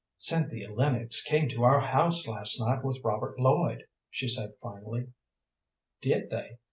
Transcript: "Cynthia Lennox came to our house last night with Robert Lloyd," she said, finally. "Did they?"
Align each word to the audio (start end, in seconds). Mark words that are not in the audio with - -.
"Cynthia 0.17 0.73
Lennox 0.73 1.21
came 1.23 1.47
to 1.49 1.63
our 1.63 1.79
house 1.79 2.25
last 2.27 2.59
night 2.59 2.83
with 2.83 3.03
Robert 3.03 3.39
Lloyd," 3.39 3.85
she 4.09 4.27
said, 4.27 4.49
finally. 4.59 5.09
"Did 6.01 6.31
they?" 6.31 6.57